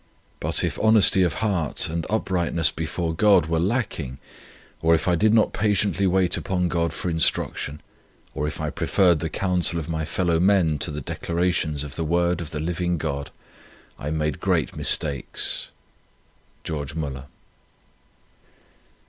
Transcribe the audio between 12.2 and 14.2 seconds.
of the living God, I